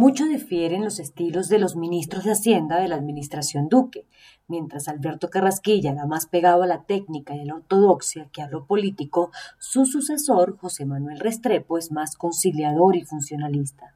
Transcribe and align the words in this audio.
Mucho 0.00 0.26
difieren 0.26 0.84
los 0.84 1.00
estilos 1.00 1.48
de 1.48 1.58
los 1.58 1.74
ministros 1.74 2.22
de 2.22 2.30
Hacienda 2.30 2.78
de 2.78 2.86
la 2.86 2.94
administración 2.94 3.68
Duque, 3.68 4.06
mientras 4.46 4.86
Alberto 4.86 5.28
Carrasquilla 5.28 5.90
era 5.90 6.06
más 6.06 6.26
pegado 6.26 6.62
a 6.62 6.68
la 6.68 6.84
técnica 6.84 7.34
y 7.34 7.40
a 7.40 7.44
la 7.44 7.56
ortodoxia 7.56 8.28
que 8.30 8.40
a 8.40 8.48
lo 8.48 8.64
político, 8.64 9.32
su 9.58 9.86
sucesor, 9.86 10.56
José 10.56 10.84
Manuel 10.86 11.18
Restrepo, 11.18 11.78
es 11.78 11.90
más 11.90 12.14
conciliador 12.14 12.94
y 12.94 13.02
funcionalista. 13.02 13.92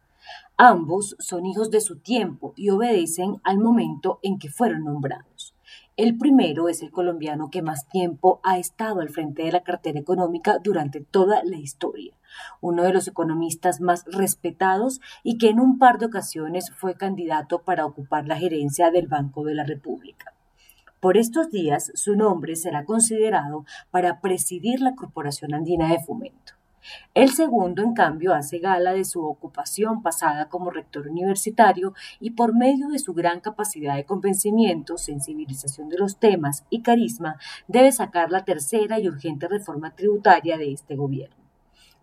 Ambos 0.57 1.14
son 1.20 1.46
hijos 1.46 1.70
de 1.70 1.80
su 1.80 2.00
tiempo 2.00 2.53
y 2.57 2.71
obedecen 2.71 3.41
al 3.45 3.59
momento 3.59 4.19
en 4.23 4.41
que 4.41 4.50
fueron 4.50 4.82
nombrados. 4.82 5.52
El 5.96 6.16
primero 6.16 6.68
es 6.68 6.82
el 6.82 6.91
colombiano 6.91 7.50
que 7.50 7.61
más 7.61 7.86
tiempo 7.89 8.41
ha 8.43 8.59
estado 8.59 9.00
al 9.00 9.11
frente 9.11 9.43
de 9.43 9.52
la 9.52 9.62
cartera 9.62 10.00
económica 10.00 10.59
durante 10.62 11.00
toda 11.00 11.45
la 11.45 11.59
historia, 11.59 12.14
uno 12.61 12.82
de 12.82 12.95
los 12.95 13.09
economistas 13.09 13.81
más 13.81 14.04
respetados 14.07 15.00
y 15.22 15.36
que 15.36 15.50
en 15.50 15.61
un 15.61 15.79
par 15.79 15.98
de 15.98 16.07
ocasiones 16.07 16.71
fue 16.75 16.95
candidato 16.95 17.62
para 17.62 17.85
ocupar 17.85 18.26
la 18.26 18.39
gerencia 18.39 18.90
del 18.90 19.07
Banco 19.07 19.45
de 19.45 19.54
la 19.54 19.64
República. 19.64 20.32
Por 20.98 21.17
estos 21.17 21.50
días 21.50 21.90
su 21.95 22.17
nombre 22.17 22.57
será 22.57 22.84
considerado 22.84 23.67
para 23.90 24.20
presidir 24.20 24.81
la 24.81 24.95
Corporación 24.95 25.53
Andina 25.53 25.89
de 25.89 25.98
Fomento. 25.98 26.54
El 27.14 27.31
segundo, 27.31 27.82
en 27.82 27.95
cambio, 27.95 28.35
hace 28.35 28.59
gala 28.59 28.93
de 28.93 29.04
su 29.04 29.25
ocupación 29.25 30.03
pasada 30.03 30.49
como 30.49 30.71
rector 30.71 31.09
universitario 31.09 31.95
y 32.20 32.31
por 32.31 32.55
medio 32.55 32.89
de 32.89 32.98
su 32.98 33.14
gran 33.14 33.41
capacidad 33.41 33.97
de 33.97 34.05
convencimiento, 34.05 34.98
sensibilización 34.98 35.89
de 35.89 35.98
los 35.98 36.19
temas 36.19 36.64
y 36.70 36.83
carisma, 36.83 37.37
debe 37.69 37.92
sacar 37.92 38.31
la 38.31 38.45
tercera 38.45 38.98
y 38.98 39.09
urgente 39.09 39.48
reforma 39.48 39.95
tributaria 39.95 40.59
de 40.59 40.73
este 40.73 40.97
gobierno. 40.97 41.37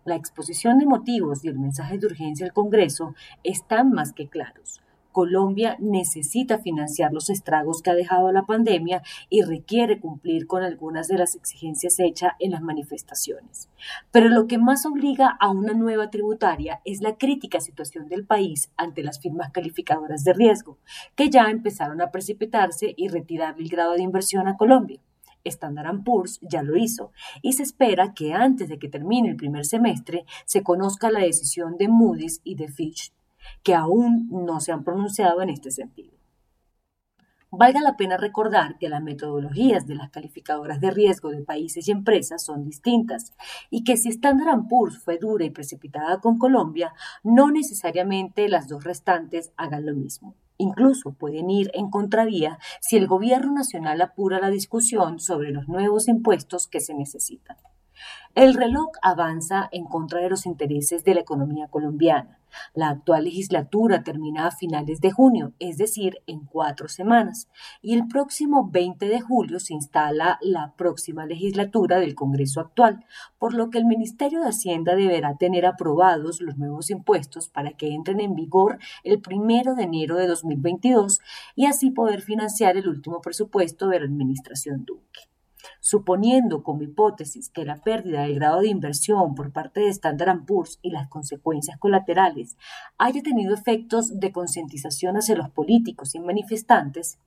La 0.04 0.16
exposición 0.16 0.78
de 0.78 0.86
motivos 0.86 1.44
y 1.44 1.48
el 1.48 1.58
mensaje 1.58 1.98
de 1.98 2.06
urgencia 2.06 2.46
al 2.46 2.52
Congreso 2.52 3.14
están 3.44 3.90
más 3.90 4.12
que 4.12 4.28
claros. 4.28 4.80
Colombia 5.12 5.76
necesita 5.78 6.58
financiar 6.58 7.12
los 7.12 7.30
estragos 7.30 7.82
que 7.82 7.90
ha 7.90 7.94
dejado 7.94 8.32
la 8.32 8.46
pandemia 8.46 9.02
y 9.28 9.42
requiere 9.42 10.00
cumplir 10.00 10.46
con 10.46 10.62
algunas 10.62 11.08
de 11.08 11.18
las 11.18 11.34
exigencias 11.34 11.98
hechas 11.98 12.32
en 12.38 12.52
las 12.52 12.62
manifestaciones. 12.62 13.68
Pero 14.10 14.28
lo 14.28 14.46
que 14.46 14.58
más 14.58 14.86
obliga 14.86 15.36
a 15.40 15.50
una 15.50 15.72
nueva 15.72 16.10
tributaria 16.10 16.80
es 16.84 17.00
la 17.00 17.16
crítica 17.16 17.60
situación 17.60 18.08
del 18.08 18.26
país 18.26 18.70
ante 18.76 19.02
las 19.02 19.20
firmas 19.20 19.50
calificadoras 19.50 20.24
de 20.24 20.32
riesgo, 20.32 20.78
que 21.16 21.30
ya 21.30 21.50
empezaron 21.50 22.00
a 22.00 22.10
precipitarse 22.10 22.94
y 22.96 23.08
retirar 23.08 23.56
el 23.58 23.68
grado 23.68 23.94
de 23.94 24.02
inversión 24.02 24.48
a 24.48 24.56
Colombia. 24.56 25.00
Standard 25.44 26.02
Poor's 26.04 26.38
ya 26.42 26.62
lo 26.62 26.76
hizo 26.76 27.12
y 27.42 27.54
se 27.54 27.62
espera 27.62 28.12
que 28.14 28.34
antes 28.34 28.68
de 28.68 28.78
que 28.78 28.88
termine 28.88 29.30
el 29.30 29.36
primer 29.36 29.64
semestre 29.64 30.26
se 30.44 30.62
conozca 30.62 31.10
la 31.10 31.20
decisión 31.20 31.76
de 31.78 31.88
Moody's 31.88 32.40
y 32.44 32.56
de 32.56 32.68
Fitch 32.68 33.12
que 33.62 33.74
aún 33.74 34.28
no 34.30 34.60
se 34.60 34.72
han 34.72 34.84
pronunciado 34.84 35.42
en 35.42 35.50
este 35.50 35.70
sentido. 35.70 36.20
Valga 37.52 37.80
la 37.80 37.96
pena 37.96 38.16
recordar 38.16 38.78
que 38.78 38.88
las 38.88 39.02
metodologías 39.02 39.84
de 39.84 39.96
las 39.96 40.10
calificadoras 40.10 40.80
de 40.80 40.92
riesgo 40.92 41.30
de 41.30 41.42
países 41.42 41.88
y 41.88 41.90
empresas 41.90 42.44
son 42.44 42.62
distintas 42.62 43.34
y 43.70 43.82
que 43.82 43.96
si 43.96 44.08
Standard 44.10 44.68
Poor's 44.68 44.98
fue 44.98 45.18
dura 45.18 45.44
y 45.44 45.50
precipitada 45.50 46.20
con 46.20 46.38
Colombia, 46.38 46.94
no 47.24 47.50
necesariamente 47.50 48.48
las 48.48 48.68
dos 48.68 48.84
restantes 48.84 49.52
hagan 49.56 49.84
lo 49.84 49.96
mismo. 49.96 50.36
Incluso 50.58 51.14
pueden 51.14 51.50
ir 51.50 51.72
en 51.74 51.90
contravía 51.90 52.58
si 52.80 52.96
el 52.96 53.08
gobierno 53.08 53.52
nacional 53.52 54.00
apura 54.00 54.38
la 54.38 54.50
discusión 54.50 55.18
sobre 55.18 55.50
los 55.50 55.66
nuevos 55.66 56.06
impuestos 56.06 56.68
que 56.68 56.78
se 56.78 56.94
necesitan. 56.94 57.56
El 58.36 58.54
reloj 58.54 58.90
avanza 59.02 59.68
en 59.72 59.86
contra 59.86 60.20
de 60.20 60.30
los 60.30 60.46
intereses 60.46 61.02
de 61.02 61.14
la 61.14 61.20
economía 61.20 61.66
colombiana. 61.66 62.39
La 62.74 62.88
actual 62.88 63.24
legislatura 63.24 64.02
termina 64.02 64.46
a 64.46 64.50
finales 64.50 65.00
de 65.00 65.10
junio, 65.10 65.52
es 65.58 65.78
decir, 65.78 66.18
en 66.26 66.40
cuatro 66.44 66.88
semanas, 66.88 67.48
y 67.82 67.94
el 67.94 68.06
próximo 68.08 68.68
20 68.70 69.08
de 69.08 69.20
julio 69.20 69.60
se 69.60 69.74
instala 69.74 70.38
la 70.42 70.74
próxima 70.76 71.26
legislatura 71.26 71.98
del 71.98 72.14
Congreso 72.14 72.60
actual, 72.60 73.04
por 73.38 73.54
lo 73.54 73.70
que 73.70 73.78
el 73.78 73.86
Ministerio 73.86 74.40
de 74.40 74.48
Hacienda 74.48 74.94
deberá 74.94 75.36
tener 75.36 75.66
aprobados 75.66 76.40
los 76.40 76.56
nuevos 76.56 76.90
impuestos 76.90 77.48
para 77.48 77.72
que 77.72 77.92
entren 77.92 78.20
en 78.20 78.34
vigor 78.34 78.78
el 79.04 79.20
primero 79.20 79.74
de 79.74 79.84
enero 79.84 80.16
de 80.16 80.26
2022 80.26 81.20
y 81.54 81.66
así 81.66 81.90
poder 81.90 82.22
financiar 82.22 82.76
el 82.76 82.88
último 82.88 83.20
presupuesto 83.20 83.88
de 83.88 84.00
la 84.00 84.06
administración 84.06 84.84
Duque. 84.84 85.30
Suponiendo 85.80 86.62
como 86.62 86.82
hipótesis 86.82 87.48
que 87.48 87.64
la 87.64 87.82
pérdida 87.82 88.22
del 88.22 88.36
grado 88.36 88.60
de 88.60 88.68
inversión 88.68 89.34
por 89.34 89.52
parte 89.52 89.80
de 89.80 89.88
Standard 89.88 90.44
Poor's 90.44 90.78
y 90.82 90.90
las 90.90 91.08
consecuencias 91.08 91.78
colaterales 91.78 92.56
haya 92.98 93.22
tenido 93.22 93.54
efectos 93.54 94.18
de 94.18 94.32
concientización 94.32 95.16
hacia 95.16 95.36
los 95.36 95.50
políticos 95.50 96.14
y 96.14 96.20
manifestantes, 96.20 97.18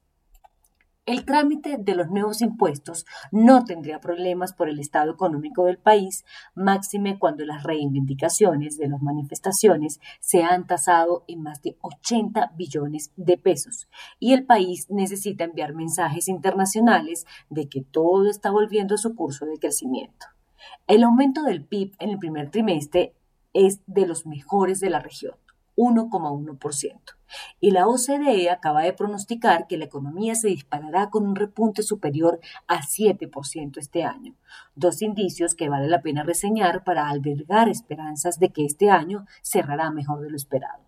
el 1.06 1.26
trámite 1.26 1.78
de 1.78 1.96
los 1.96 2.10
nuevos 2.10 2.42
impuestos 2.42 3.06
no 3.32 3.66
tendría 3.66 4.00
problemas 4.00 4.54
por 4.54 4.70
el 4.70 4.80
estado 4.80 5.12
económico 5.12 5.66
del 5.66 5.78
país, 5.78 6.24
máxime 6.56 7.20
cuando 7.20 7.46
las 7.46 7.64
reivindicaciones 7.64 8.78
de 8.78 8.88
las 8.88 9.02
manifestaciones 9.02 10.00
se 10.22 10.44
han 10.44 10.66
tasado 10.66 11.26
en 11.28 11.42
más 11.42 11.62
de 11.62 11.78
80 11.82 12.54
billones 12.56 13.12
de 13.18 13.38
pesos 13.38 13.90
y 14.18 14.32
el 14.32 14.46
país 14.46 14.90
necesita 14.90 15.44
enviar 15.44 15.74
mensajes 15.74 16.30
internacionales 16.30 17.26
de 17.50 17.68
que 17.68 17.82
todo 17.82 18.30
está 18.30 18.52
volviendo 18.52 18.96
a 18.96 19.00
su 19.00 19.14
curso 19.14 19.46
de 19.46 19.60
crecimiento. 19.60 20.28
El 20.88 21.04
aumento 21.04 21.44
del 21.44 21.66
PIB 21.66 21.96
en 22.00 22.12
el 22.12 22.18
primer 22.18 22.50
trimestre 22.50 23.14
es 23.52 23.82
de 23.88 24.08
los 24.08 24.26
mejores 24.26 24.80
de 24.80 24.90
la 24.90 25.00
región. 25.00 25.36
1,1%. 25.76 27.00
Y 27.60 27.72
la 27.72 27.88
OCDE 27.88 28.50
acaba 28.50 28.84
de 28.84 28.94
pronosticar 28.94 29.68
que 29.68 29.78
la 29.78 29.86
economía 29.86 30.36
se 30.36 30.50
disparará 30.50 31.10
con 31.10 31.26
un 31.26 31.36
repunte 31.36 31.82
superior 31.82 32.40
a 32.68 32.82
7% 32.82 33.78
este 33.78 34.04
año, 34.04 34.36
dos 34.76 35.02
indicios 35.02 35.56
que 35.56 35.70
vale 35.70 35.88
la 35.88 36.02
pena 36.02 36.24
reseñar 36.24 36.84
para 36.84 37.10
albergar 37.10 37.70
esperanzas 37.70 38.40
de 38.40 38.50
que 38.50 38.66
este 38.66 38.90
año 38.90 39.26
cerrará 39.42 39.90
mejor 39.90 40.22
de 40.22 40.30
lo 40.30 40.36
esperado. 40.36 40.84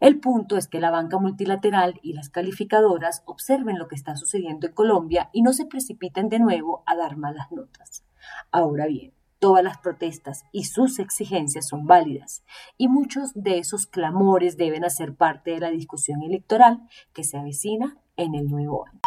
El 0.00 0.18
punto 0.18 0.56
es 0.56 0.66
que 0.66 0.80
la 0.80 0.90
banca 0.90 1.18
multilateral 1.18 2.00
y 2.02 2.12
las 2.12 2.28
calificadoras 2.28 3.22
observen 3.24 3.78
lo 3.78 3.88
que 3.88 3.94
está 3.94 4.16
sucediendo 4.16 4.66
en 4.66 4.74
Colombia 4.74 5.30
y 5.32 5.42
no 5.42 5.52
se 5.52 5.66
precipiten 5.66 6.28
de 6.28 6.40
nuevo 6.40 6.82
a 6.86 6.96
dar 6.96 7.16
malas 7.16 7.50
notas. 7.52 8.04
Ahora 8.50 8.86
bien, 8.86 9.12
Todas 9.42 9.64
las 9.64 9.78
protestas 9.78 10.44
y 10.52 10.66
sus 10.66 11.00
exigencias 11.00 11.66
son 11.66 11.84
válidas 11.84 12.44
y 12.78 12.86
muchos 12.86 13.32
de 13.34 13.58
esos 13.58 13.86
clamores 13.88 14.56
deben 14.56 14.84
hacer 14.84 15.16
parte 15.16 15.50
de 15.50 15.58
la 15.58 15.70
discusión 15.70 16.22
electoral 16.22 16.88
que 17.12 17.24
se 17.24 17.38
avecina 17.38 17.98
en 18.16 18.36
el 18.36 18.46
nuevo 18.46 18.86
año. 18.86 19.00